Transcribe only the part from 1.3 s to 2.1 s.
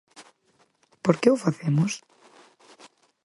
o facemos?